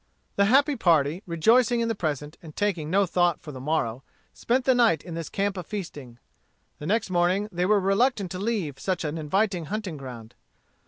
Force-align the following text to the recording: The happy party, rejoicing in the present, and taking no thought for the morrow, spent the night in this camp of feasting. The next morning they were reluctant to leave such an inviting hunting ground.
The 0.35 0.45
happy 0.45 0.75
party, 0.75 1.21
rejoicing 1.27 1.79
in 1.79 1.87
the 1.87 1.93
present, 1.93 2.35
and 2.41 2.55
taking 2.55 2.89
no 2.89 3.05
thought 3.05 3.39
for 3.39 3.51
the 3.51 3.59
morrow, 3.59 4.01
spent 4.33 4.65
the 4.65 4.73
night 4.73 5.03
in 5.03 5.13
this 5.13 5.29
camp 5.29 5.57
of 5.57 5.67
feasting. 5.67 6.17
The 6.79 6.87
next 6.87 7.11
morning 7.11 7.47
they 7.51 7.67
were 7.67 7.79
reluctant 7.79 8.31
to 8.31 8.39
leave 8.39 8.79
such 8.79 9.03
an 9.03 9.19
inviting 9.19 9.65
hunting 9.65 9.97
ground. 9.97 10.33